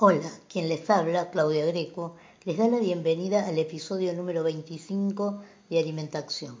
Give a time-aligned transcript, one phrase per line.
[0.00, 5.80] Hola, quien les habla, Claudia Greco, les da la bienvenida al episodio número 25 de
[5.80, 6.56] Alimentación.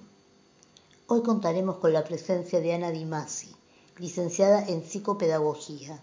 [1.06, 3.54] Hoy contaremos con la presencia de Ana Di Masi,
[3.98, 6.00] licenciada en psicopedagogía.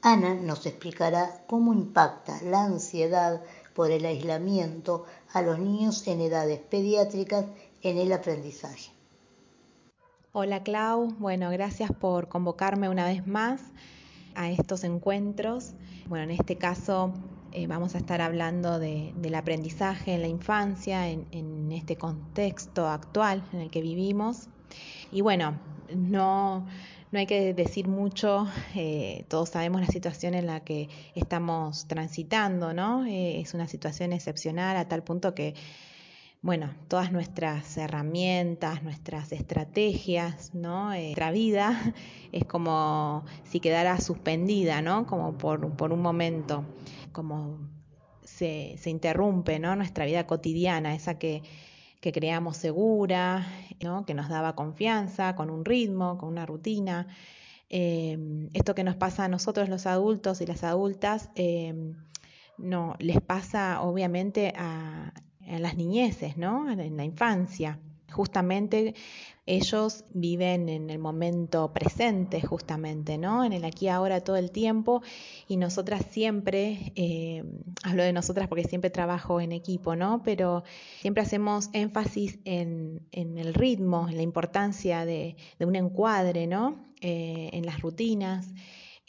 [0.00, 3.42] Ana nos explicará cómo impacta la ansiedad
[3.74, 7.46] por el aislamiento a los niños en edades pediátricas
[7.82, 8.92] en el aprendizaje.
[10.30, 13.60] Hola Clau, bueno, gracias por convocarme una vez más
[14.34, 15.72] a estos encuentros.
[16.06, 17.12] Bueno, en este caso
[17.52, 23.60] eh, vamos a estar hablando del aprendizaje en la infancia, en, este contexto actual en
[23.60, 24.48] el que vivimos.
[25.12, 25.58] Y bueno,
[25.94, 26.66] no,
[27.12, 32.74] no hay que decir mucho, eh, todos sabemos la situación en la que estamos transitando,
[32.74, 33.06] ¿no?
[33.06, 35.54] Eh, es una situación excepcional a tal punto que
[36.44, 40.92] bueno, todas nuestras herramientas, nuestras estrategias, ¿no?
[40.92, 41.94] Eh, nuestra vida
[42.32, 45.06] es como si quedara suspendida, ¿no?
[45.06, 46.66] Como por, un momento,
[47.12, 47.60] como
[48.24, 49.74] se, interrumpe, ¿no?
[49.74, 51.42] Nuestra vida cotidiana, esa que,
[52.02, 53.46] creamos segura,
[53.82, 54.04] ¿no?
[54.04, 57.06] Que nos daba confianza, con un ritmo, con una rutina.
[57.70, 58.18] Eh,
[58.52, 61.94] esto que nos pasa a nosotros los adultos y las adultas, eh,
[62.58, 65.14] no, les pasa obviamente a
[65.46, 66.70] en las niñeces, ¿no?
[66.70, 67.78] En la infancia.
[68.10, 68.94] Justamente
[69.46, 73.44] ellos viven en el momento presente, justamente, ¿no?
[73.44, 75.02] En el aquí ahora todo el tiempo
[75.48, 77.44] y nosotras siempre, eh,
[77.82, 80.22] hablo de nosotras porque siempre trabajo en equipo, ¿no?
[80.22, 80.64] Pero
[81.00, 86.86] siempre hacemos énfasis en, el ritmo, en la importancia de, un encuadre, ¿no?
[87.00, 88.48] Eh, en las rutinas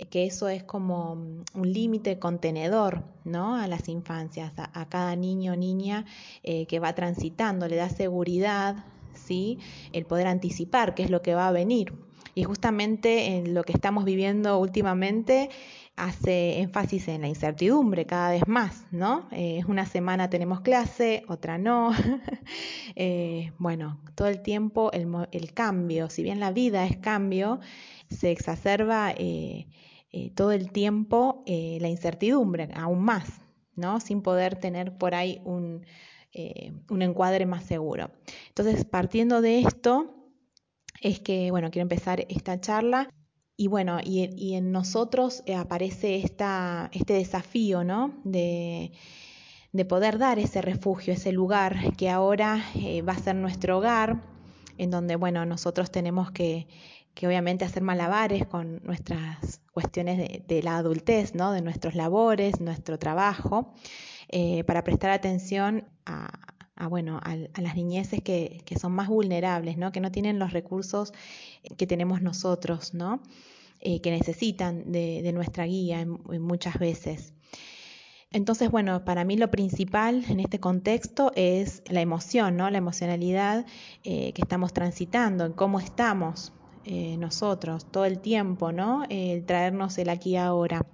[0.09, 3.56] que eso es como mm, un límite contenedor ¿no?
[3.56, 6.06] a las infancias, a, cada niño o niña
[6.44, 9.59] eh, que va transitando, le da seguridad, ¿sí?
[9.94, 11.94] el poder anticipar qué es lo que va a venir.
[12.38, 15.50] Y justamente en lo que estamos viviendo últimamente
[15.95, 19.28] hace énfasis en la incertidumbre cada vez más, ¿no?
[19.31, 21.91] Eh, una semana tenemos clase, otra no.
[22.97, 27.59] Eh, bueno, todo el tiempo el, cambio, si bien la vida es cambio,
[28.09, 29.13] se exacerba
[30.17, 33.41] eh, todo el tiempo eh, la incertidumbre, aún más,
[33.75, 34.00] ¿no?
[34.00, 35.85] Sin poder tener por ahí un,
[36.31, 38.12] eh, un encuadre más seguro.
[38.47, 40.31] Entonces, partiendo de esto,
[41.01, 43.09] es que, bueno, quiero empezar esta charla.
[43.57, 48.13] Y bueno, y, en nosotros aparece esta, este desafío, ¿no?
[48.23, 48.91] De,
[49.71, 52.63] de, poder dar ese refugio, ese lugar que ahora
[53.07, 54.21] va a ser nuestro hogar,
[54.77, 56.67] en donde, bueno, nosotros tenemos que,
[57.15, 61.53] que obviamente hacer malabares con nuestras cuestiones de, la adultez, ¿no?
[61.53, 63.73] de nuestros labores, nuestro trabajo,
[64.27, 66.29] eh, para prestar atención a,
[66.90, 69.91] bueno, a, las niñeces que, son más vulnerables, ¿no?
[69.91, 71.13] que no tienen los recursos
[71.78, 73.22] que tenemos nosotros, ¿no?
[73.81, 77.34] Eh, que necesitan de, nuestra guía muchas veces.
[78.31, 82.69] Entonces, bueno, para mí lo principal en este contexto es la emoción, ¿no?
[82.69, 83.66] La emocionalidad
[84.03, 86.52] eh, que estamos transitando, en cómo estamos
[86.84, 89.03] eh, nosotros todo el tiempo, ¿no?
[89.09, 90.86] El traernos el aquí ahora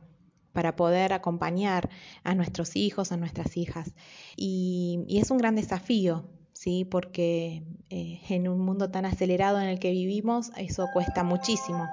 [0.54, 1.90] para poder acompañar
[2.24, 3.94] a nuestros hijos, a nuestras hijas.
[4.36, 6.86] Y, es un gran desafío, ¿sí?
[6.86, 11.88] Porque eh, en un mundo tan acelerado en el que vivimos, eso cuesta muchísimo.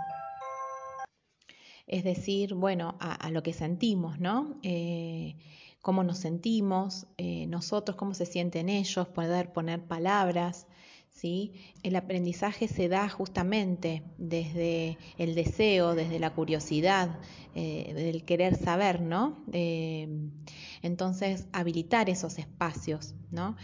[1.86, 4.58] Es decir, bueno, a, lo que sentimos, ¿no?
[4.62, 5.36] Eh,
[5.80, 7.06] cómo nos sentimos,
[7.46, 10.66] nosotros, cómo se sienten ellos, poder poner palabras,
[11.22, 17.18] el aprendizaje se da justamente desde el deseo, desde la curiosidad,
[17.54, 19.42] eh, del querer saber, ¿no?
[19.52, 20.08] Eh,
[20.82, 23.56] entonces, habilitar esos espacios, ¿no?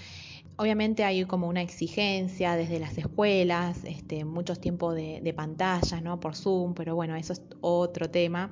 [0.57, 6.21] Obviamente hay como una exigencia desde las escuelas, este, muchos tiempos de, pantallas, ¿no?
[6.21, 8.51] Por Zoom, pero bueno, eso es otro tema.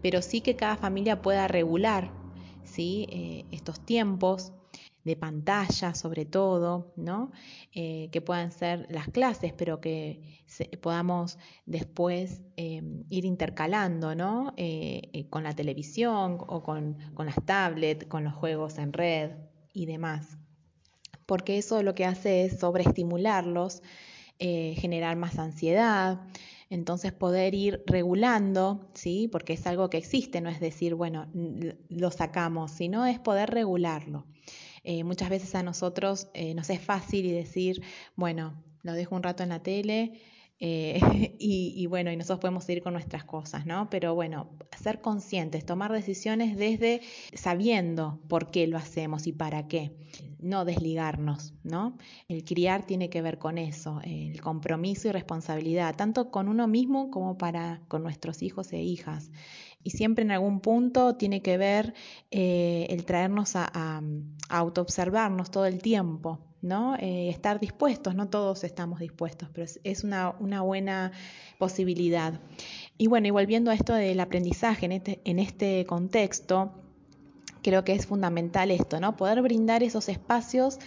[0.00, 2.10] Pero sí que cada familia pueda regular,
[2.64, 3.06] ¿sí?
[3.10, 4.52] Eh, estos tiempos
[5.04, 7.32] de pantalla sobre todo, ¿no?
[7.74, 10.40] Eh, que puedan ser las clases, pero que
[10.80, 14.52] podamos después em, ir intercalando ¿no?
[14.56, 19.32] Eh, eh, con la televisión o con, con las tablets, con los juegos en red
[19.72, 20.38] y demás.
[21.26, 23.82] Porque eso lo que hace es sobreestimularlos,
[24.38, 26.20] generar más ansiedad,
[26.68, 29.28] entonces poder ir regulando, ¿sí?
[29.30, 31.28] Porque es algo que existe, no es decir, bueno,
[31.88, 34.26] lo sacamos, sino es poder regularlo.
[34.84, 37.82] Eh, muchas veces a nosotros eh, nos es fácil y decir,
[38.16, 40.20] bueno, lo dejo un rato en la tele
[40.64, 41.00] eh,
[41.40, 43.90] y, bueno, y nosotros podemos seguir con nuestras cosas, ¿no?
[43.90, 44.50] Pero bueno,
[44.80, 47.00] ser conscientes, tomar decisiones desde
[47.34, 49.92] sabiendo por qué lo hacemos y para qué,
[50.38, 51.96] no desligarnos, ¿no?
[52.28, 57.10] El criar tiene que ver con eso, el compromiso y responsabilidad, tanto con uno mismo
[57.10, 59.32] como para con nuestros hijos e hijas.
[59.84, 61.94] Y siempre en algún punto tiene que ver
[62.30, 64.02] eh, el traernos a, a,
[64.48, 66.94] a autoobservarnos todo el tiempo, ¿no?
[66.96, 70.30] Eh, estar dispuestos, no todos estamos dispuestos, pero es, una,
[70.62, 71.12] buena
[71.58, 72.40] posibilidad.
[72.96, 76.72] Y bueno, y volviendo a esto del aprendizaje en este, en este contexto,
[77.62, 79.16] creo que es fundamental esto, ¿no?
[79.16, 80.78] Poder brindar esos espacios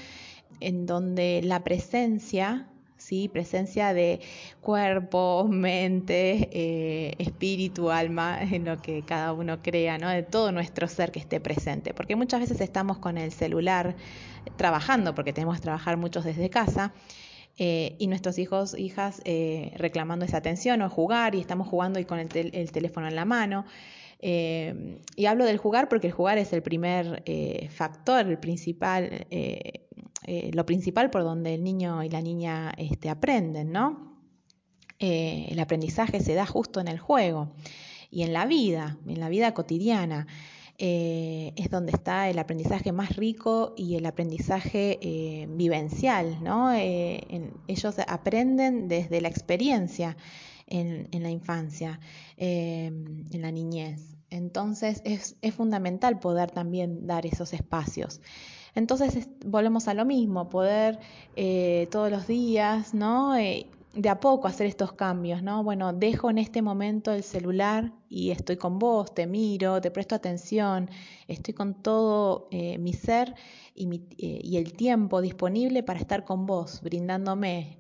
[0.61, 2.69] en donde la presencia
[3.05, 3.29] ¿sí?
[3.29, 4.19] presencia de
[4.61, 10.09] cuerpo, mente, eh, espíritu, alma, en lo que cada uno crea, ¿no?
[10.09, 11.93] de todo nuestro ser que esté presente.
[11.93, 13.95] Porque muchas veces estamos con el celular
[14.57, 16.93] trabajando, porque tenemos que trabajar muchos desde casa.
[17.57, 22.05] Eh, y nuestros hijos, hijas eh, reclamando esa atención o jugar y estamos jugando y
[22.05, 23.65] con el, tel el teléfono en la mano.
[24.21, 29.85] Y hablo del jugar porque el jugar es el primer eh, factor, el principal, eh,
[30.53, 34.13] lo principal por donde el niño y la niña este, aprenden, ¿no?
[34.97, 37.51] el aprendizaje se da justo en el juego
[38.09, 40.25] y en la vida, en la vida cotidiana.
[40.77, 46.73] es donde está el aprendizaje más rico y el aprendizaje vivencial, ¿no?
[46.73, 50.15] Ellos aprenden desde la experiencia
[50.67, 51.99] en, la infancia,
[52.37, 54.15] eh, en la niñez.
[54.29, 58.21] Entonces es, es, fundamental poder también dar esos espacios.
[58.75, 60.99] Entonces es, volvemos a lo mismo, poder
[61.35, 63.35] eh, todos los días, ¿no?
[63.35, 65.63] Eh, de a poco hacer estos cambios, ¿no?
[65.63, 70.15] Bueno, dejo en este momento el celular y estoy con vos, te miro, te presto
[70.15, 70.89] atención,
[71.29, 73.35] estoy con todo eh, mi ser
[73.73, 77.77] y, mi, eh, y, el tiempo disponible para estar con vos, brindándome.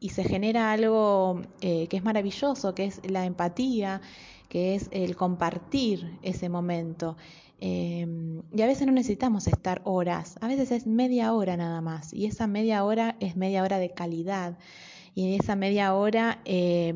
[0.00, 4.00] Y se genera algo que es maravilloso, que es la empatía,
[4.48, 7.16] que es el compartir ese momento.
[7.60, 12.26] y a veces no necesitamos estar horas, a veces es media hora nada más, y
[12.26, 14.56] esa media hora es media hora de calidad
[15.18, 16.94] y en esa media hora eh,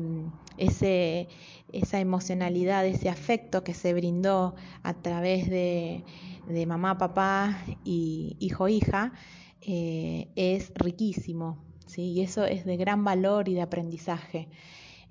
[0.57, 1.27] ese,
[1.73, 6.05] esa emocionalidad, ese afecto que se brindó a través de,
[6.47, 9.11] de mamá, papá y hijo, hija,
[9.59, 11.57] eh, es riquísimo.
[11.85, 12.13] ¿sí?
[12.13, 14.47] Y eso es de gran valor y de aprendizaje.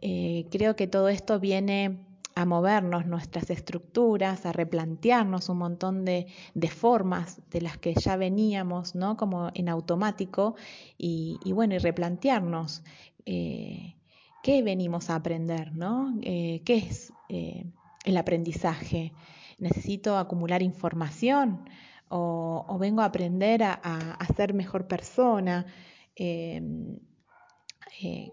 [0.00, 1.98] Eh, creo que todo esto viene
[2.34, 8.16] a movernos nuestras estructuras, a replantearnos un montón de, de, formas de las que ya
[8.16, 9.16] veníamos, ¿no?
[9.16, 10.54] Como en automático,
[10.96, 12.82] y, bueno, y replantearnos
[13.26, 13.96] eh,
[14.42, 16.14] qué venimos a aprender, ¿no?
[16.22, 17.66] Eh, ¿Qué es eh,
[18.04, 19.12] el aprendizaje?
[19.58, 21.68] ¿Necesito acumular información?
[22.08, 25.66] ¿O, o vengo a aprender a, a, a ser mejor persona?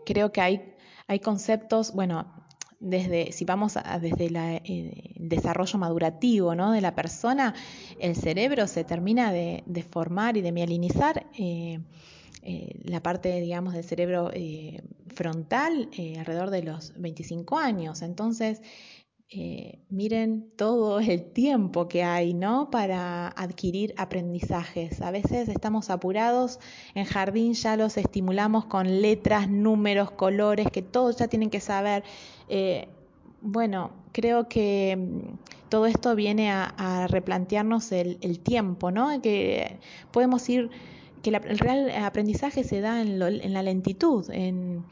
[0.05, 0.75] Creo que hay,
[1.07, 2.39] hay conceptos, bueno,
[2.79, 6.71] desde, si vamos a, desde la, eh, el desarrollo madurativo ¿no?
[6.71, 7.53] de la persona,
[7.99, 11.25] el cerebro se termina de, de formar y de mielinizar.
[11.37, 11.79] Eh,
[12.41, 14.31] eh, la parte, digamos, del cerebro
[15.13, 18.01] frontal alrededor de los 25 años.
[18.01, 18.61] Entonces,
[19.31, 22.71] eh, miren todo el tiempo que hay, ¿no?
[22.71, 25.01] Para adquirir aprendizajes.
[25.01, 26.59] A veces estamos apurados,
[26.95, 32.03] en jardín ya los estimulamos con letras, números, colores, que todos ya tienen que saber.
[32.49, 32.87] Eh,
[33.41, 39.21] bueno, creo que mm, todo esto viene a, replantearnos el, el, tiempo, ¿no?
[39.21, 39.77] Que
[40.11, 40.71] podemos ir,
[41.21, 44.83] que el real aprendizaje se da en, lo, en la lentitud, en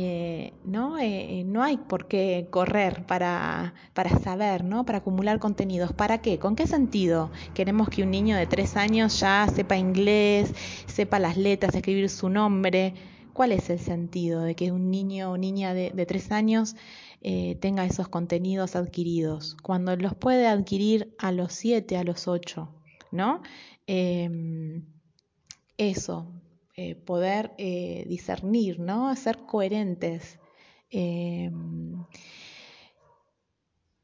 [0.00, 0.96] eh, ¿no?
[1.00, 4.86] Eh, no hay por qué correr para, para saber, ¿no?
[4.86, 5.92] para acumular contenidos.
[5.92, 6.38] ¿Para qué?
[6.38, 7.32] ¿Con qué sentido?
[7.52, 10.54] Queremos que un niño de tres años ya sepa inglés,
[10.86, 12.94] sepa las letras, escribir su nombre.
[13.32, 16.76] ¿Cuál es el sentido de que un niño o niña de, de tres años
[17.20, 22.68] eh, tenga esos contenidos adquiridos cuando los puede adquirir a los siete, a los ocho?
[23.10, 23.42] ¿no?
[23.88, 24.80] Eh,
[25.76, 26.26] eso,
[26.80, 29.16] eh, poder eh, discernir, ¿no?
[29.16, 30.38] ser coherentes.
[30.92, 31.50] Eh,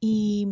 [0.01, 0.49] y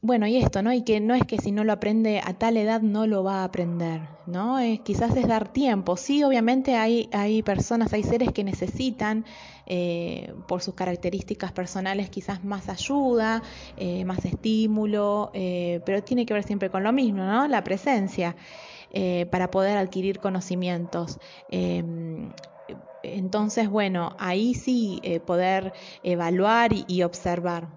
[0.00, 0.72] bueno, y esto, ¿no?
[0.72, 3.42] Y que no es que si no lo aprende a tal edad no lo va
[3.42, 4.58] a aprender, ¿no?
[4.58, 5.96] Es, quizás es dar tiempo.
[5.96, 9.24] Sí, obviamente hay, hay personas, hay seres que necesitan,
[9.66, 13.40] eh, por sus características personales, quizás más ayuda,
[14.04, 17.46] más estímulo, pero tiene que ver siempre con lo mismo, ¿no?
[17.46, 18.34] La presencia
[18.92, 21.18] eh, para poder adquirir conocimientos.
[21.48, 21.82] Eh,
[23.02, 25.72] entonces, bueno, ahí sí eh, poder
[26.02, 27.68] evaluar y, y observar.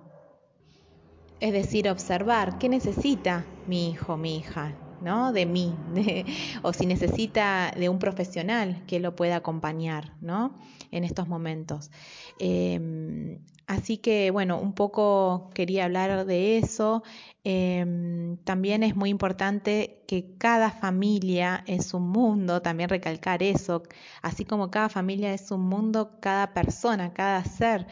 [1.40, 5.32] Es decir, observar qué necesita mi hijo, mi hija, ¿no?
[5.32, 5.74] De mí,
[6.64, 10.58] o si necesita de un profesional que lo pueda acompañar, ¿no?
[10.92, 11.92] En estos momentos.
[12.40, 17.04] Eh, así que, bueno, un poco quería hablar de eso.
[17.44, 23.84] Eh, también es muy importante que cada familia es un mundo, también recalcar eso,
[24.22, 27.88] así como cada familia es un mundo, cada persona, cada ser.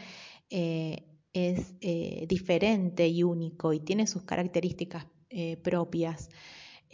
[0.50, 1.04] Eh,
[1.34, 6.30] es eh, diferente y único y tiene sus características eh, propias.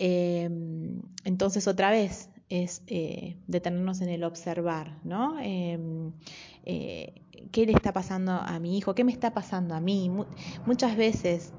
[0.03, 5.39] Em, entonces, otra vez, es eh, detenernos en el observar, ¿no?
[5.41, 6.13] Em,
[6.65, 8.95] ¿Qué le está pasando a mi hijo?
[8.95, 10.11] ¿Qué me está pasando a mí?
[10.67, 11.53] muchas veces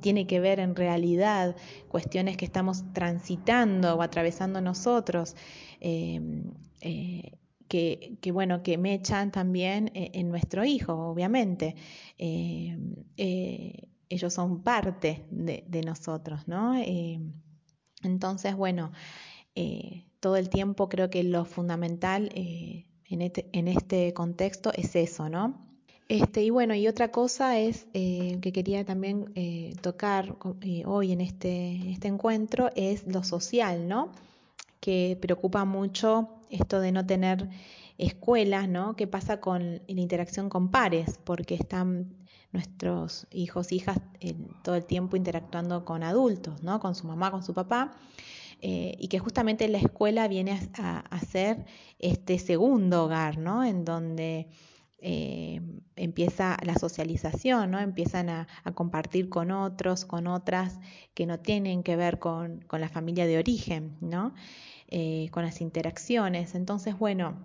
[0.00, 1.56] tiene que ver en realidad
[1.88, 5.34] cuestiones que estamos transitando o atravesando nosotros
[5.80, 6.44] em,
[7.68, 11.74] que, bueno, que mechan también eh, en nuestro hijo, obviamente.
[12.18, 12.76] Eh,
[13.16, 16.74] eh, ellos son parte de, nosotros, ¿no?
[18.02, 18.92] entonces, bueno,
[20.20, 25.60] todo el tiempo creo que lo fundamental en este, en, este, contexto es eso, ¿no?
[26.08, 29.32] Este, y bueno, y otra cosa es que quería también
[29.80, 30.36] tocar
[30.86, 34.12] hoy en este, este encuentro es lo social, ¿no?
[34.80, 37.48] Que preocupa mucho esto de no tener
[37.98, 38.96] escuelas, ¿no?
[38.96, 41.18] ¿Qué pasa con la interacción con pares?
[41.24, 42.16] Porque están
[42.54, 43.98] nuestros hijos, hijas
[44.62, 46.80] todo el tiempo interactuando con adultos, ¿no?
[46.80, 47.92] Con su mamá, con su papá.
[48.62, 51.66] Eh, y que justamente la escuela viene a, ser
[51.98, 53.62] este segundo hogar, ¿no?
[53.64, 54.48] En donde
[55.00, 55.60] eh,
[55.96, 57.80] empieza la socialización, ¿no?
[57.80, 60.78] Empiezan a, compartir con otros, con otras
[61.12, 64.32] que no tienen que ver con, con la familia de origen, ¿no?
[64.88, 66.54] Eh, con las interacciones.
[66.54, 67.36] Entonces, bueno,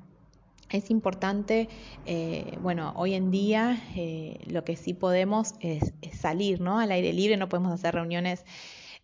[0.72, 1.70] es importante,
[2.06, 6.80] eh, bueno, hoy en día eh, lo que sí podemos es, salir, ¿no?
[6.80, 8.46] Al aire libre, no podemos hacer reuniones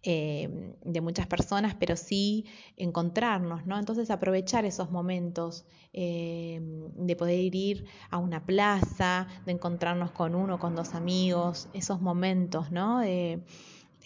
[0.03, 2.45] de muchas personas, pero sí
[2.77, 3.79] encontrarnos, ¿no?
[3.79, 10.75] Entonces aprovechar esos momentos de poder ir a una plaza, de encontrarnos con uno, con
[10.75, 13.01] dos amigos, esos momentos, ¿no?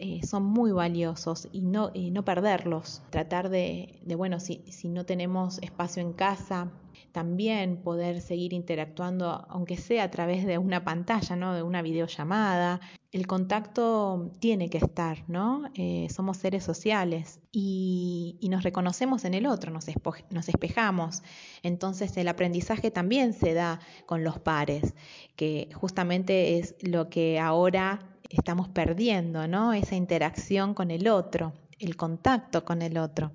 [0.01, 3.01] Eh, son muy valiosos y no, no perderlos.
[3.09, 6.71] Tratar de, bueno, si, no tenemos espacio en casa,
[7.11, 11.53] también poder seguir interactuando, aunque sea a través de una pantalla, ¿no?
[11.53, 12.79] de una videollamada.
[13.11, 15.63] El contacto tiene que estar, ¿no?
[15.73, 21.23] Eh, somos seres sociales y, nos reconocemos en el otro, nos espejamos.
[21.61, 24.93] Entonces el aprendizaje también se da con los pares,
[25.35, 29.73] que justamente es lo que ahora estamos perdiendo, ¿no?
[29.73, 33.31] Esa interacción con el otro, el contacto con el otro.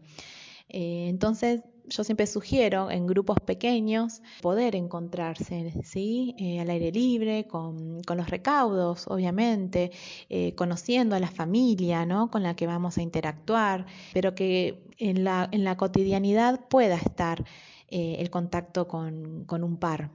[0.68, 6.34] Eh, entonces, yo siempre sugiero en grupos pequeños poder encontrarse ¿sí?
[6.38, 9.90] Eh, al aire libre, con, los recaudos, obviamente,
[10.30, 12.30] eh, conociendo a la familia ¿no?
[12.30, 13.84] con la que vamos a interactuar,
[14.14, 17.44] pero que en la, en la cotidianidad pueda estar
[17.88, 20.10] el contacto con, un par,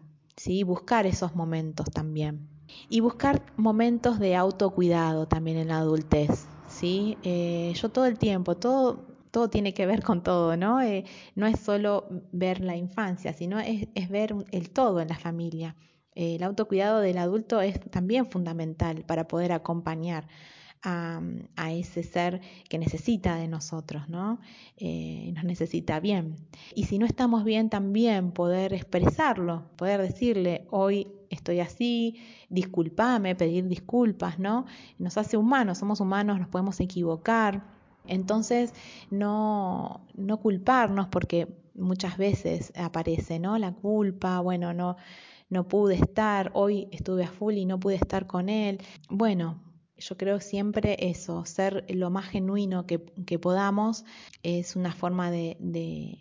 [0.66, 2.59] buscar esos momentos también.
[2.90, 6.48] Y buscar momentos de autocuidado también en la adultez.
[6.70, 7.18] ¿sí?
[7.24, 10.82] Eh, yo todo el tiempo, todo, todo tiene que ver con todo, ¿no?
[10.82, 11.04] Eh,
[11.36, 15.76] no es solo ver la infancia, sino es, ver el todo en la familia.
[16.16, 20.28] Eh, el autocuidado del adulto es también fundamental para poder acompañar
[20.82, 21.22] a,
[21.72, 24.40] ese ser que necesita de nosotros, ¿no?
[24.80, 26.38] nos necesita bien.
[26.74, 32.18] Y si no estamos bien, también poder expresarlo, poder decirle, hoy estoy así,
[32.50, 34.66] disculpame, pedir disculpas, ¿no?
[34.98, 37.64] Nos hace humanos, somos humanos, nos podemos equivocar.
[38.06, 38.74] Entonces,
[39.12, 43.58] no, no culparnos porque muchas veces aparece, ¿no?
[43.58, 44.98] La culpa, bueno, no,
[45.50, 48.80] no pude estar, hoy estuve a full y no pude estar con él.
[49.10, 49.62] Bueno,
[49.98, 54.06] yo creo siempre eso, ser lo más genuino que, que podamos
[54.44, 56.18] es una forma de, de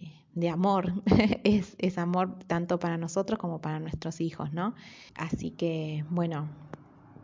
[0.46, 1.02] amor,
[1.44, 4.74] es, es, amor tanto para nosotros como para nuestros hijos, ¿no?
[5.16, 6.48] Así que, bueno,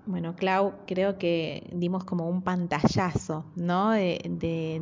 [0.06, 3.92] bueno, Clau, creo que dimos como un pantallazo, ¿no?
[3.92, 4.20] De,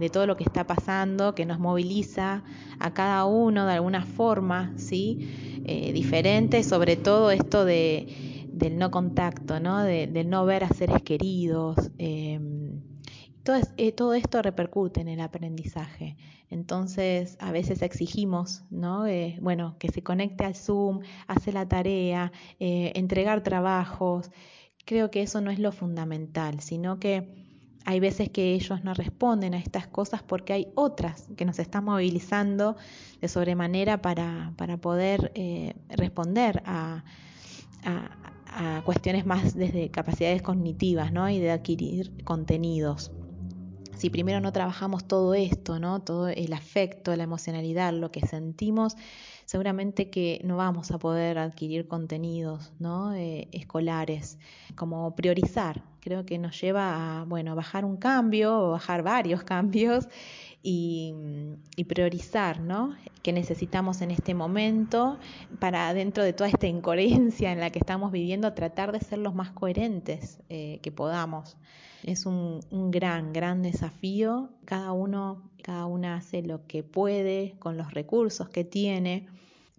[0.00, 2.42] de, todo lo que está pasando, que nos moviliza
[2.80, 5.62] a cada uno de alguna forma, ¿sí?
[5.64, 9.82] Eh, diferente, sobre todo esto de, del no contacto, ¿no?
[9.84, 11.76] De, no ver a seres queridos.
[11.98, 12.40] Eh,
[13.42, 16.16] todo, eh, todo, esto repercute en el aprendizaje.
[16.50, 19.06] Entonces, a veces exigimos, ¿no?
[19.06, 24.30] Eh, bueno, que se conecte al Zoom, hace la tarea, eh, entregar trabajos.
[24.84, 27.42] Creo que eso no es lo fundamental, sino que
[27.84, 31.84] hay veces que ellos no responden a estas cosas porque hay otras que nos están
[31.84, 32.76] movilizando
[33.20, 35.32] de sobremanera para, poder
[35.88, 37.02] responder a,
[38.84, 41.28] cuestiones más desde capacidades cognitivas ¿no?
[41.28, 43.10] y de adquirir contenidos
[44.02, 46.00] si primero no trabajamos todo esto, ¿no?
[46.00, 48.96] Todo el afecto, la emocionalidad, lo que sentimos,
[49.44, 53.14] seguramente que no vamos a poder adquirir contenidos, ¿no?
[53.14, 54.40] Eh, escolares,
[54.74, 55.84] como priorizar.
[56.00, 60.08] Creo que nos lleva a, bueno, bajar un cambio o bajar varios cambios
[60.62, 61.14] y,
[61.88, 62.94] priorizar, ¿no?
[63.22, 65.18] ¿Qué necesitamos en este momento
[65.58, 69.34] para dentro de toda esta incoherencia en la que estamos viviendo, tratar de ser los
[69.34, 71.56] más coherentes eh, que podamos.
[72.02, 74.50] Es un, gran, gran desafío.
[74.64, 79.26] Cada uno, cada una hace lo que puede con los recursos que tiene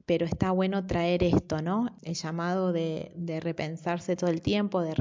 [0.06, 1.88] pero está bueno traer esto, ¿no?
[2.02, 4.94] El llamado de, repensarse todo el tiempo, de,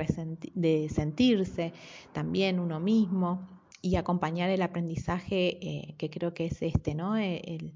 [0.54, 1.72] de, sentirse
[2.12, 3.48] también uno mismo
[3.82, 7.16] y acompañar el aprendizaje eh, que creo que es este, ¿no?
[7.16, 7.72] El,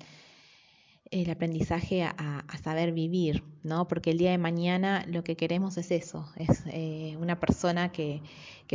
[1.31, 3.89] aprendizaje a, saber vivir, ¿no?
[3.89, 8.23] Porque el día de mañana lo que queremos es eso, es eh, una persona que,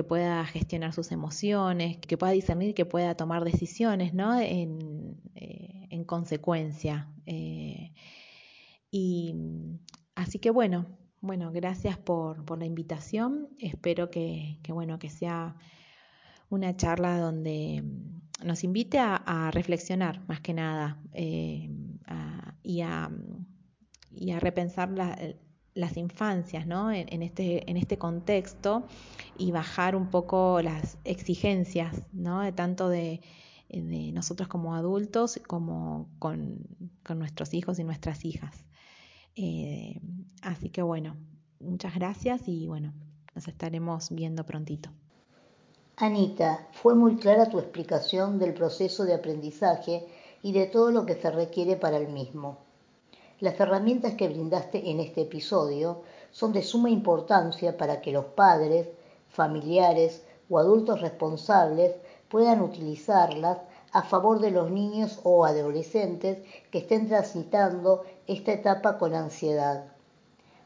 [0.07, 4.39] pueda gestionar sus emociones, que pueda discernir, que pueda tomar decisiones, ¿no?
[4.39, 7.09] En, eh, en consecuencia.
[8.91, 9.35] Y
[10.15, 10.85] así que bueno,
[11.21, 13.49] bueno, gracias por, por la invitación.
[13.59, 15.55] Espero que, que, bueno, que sea
[16.51, 17.81] una charla donde
[18.43, 21.69] nos invite a, reflexionar más que nada eh,
[22.61, 23.09] y, a,
[24.11, 24.89] y, a, repensar
[25.73, 26.91] las infancias ¿no?
[26.91, 28.85] en, este, en este contexto
[29.37, 32.41] y bajar un poco las exigencias ¿no?
[32.41, 33.21] de tanto de,
[34.13, 36.67] nosotros como adultos como con,
[37.03, 38.65] con nuestros hijos y nuestras hijas.
[39.35, 40.01] Eh,
[40.41, 41.15] así que bueno,
[41.61, 42.93] muchas gracias y bueno,
[43.33, 44.91] nos estaremos viendo prontito.
[46.03, 50.07] Anita, fue muy clara tu explicación del proceso de aprendizaje
[50.41, 52.57] y de todo lo que se requiere para el mismo.
[53.39, 58.87] Las herramientas que brindaste en este episodio son de suma importancia para que los padres,
[59.29, 61.93] familiares o adultos responsables
[62.29, 63.59] puedan utilizarlas
[63.91, 66.39] a favor de los niños o adolescentes
[66.71, 69.85] que estén transitando esta etapa con ansiedad.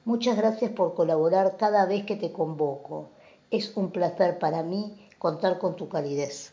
[0.05, 3.09] Muchas gracias por colaborar cada vez que te convoco.
[3.51, 6.51] Es un placer para mí contar con tu calidez.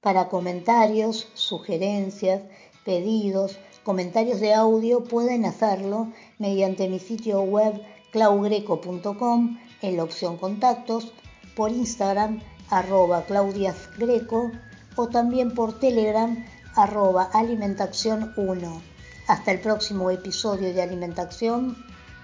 [0.00, 2.40] Para comentarios, sugerencias,
[2.84, 7.74] pedidos, comentarios de audio pueden hacerlo mediante mi sitio web
[8.12, 11.12] claugreco.com en la opción contactos,
[11.56, 14.52] por Instagram arroba claudiasgreco
[14.94, 18.82] o también por Telegram arroba alimentación 1.
[19.26, 21.76] Hasta el próximo episodio de Alimentación.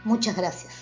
[0.04, 0.79] Muchas gracias.